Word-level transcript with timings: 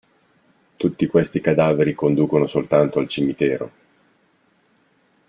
Tutti 0.77 1.05
questi 1.05 1.41
cadaveri 1.41 1.93
conducono 1.93 2.47
soltanto 2.47 2.97
al 2.97 3.07
cimitero. 3.07 3.71